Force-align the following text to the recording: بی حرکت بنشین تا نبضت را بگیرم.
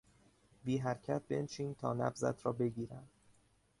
بی 0.63 0.77
حرکت 0.77 1.21
بنشین 1.29 1.73
تا 1.75 1.93
نبضت 1.93 2.45
را 2.45 2.51
بگیرم. 2.51 3.07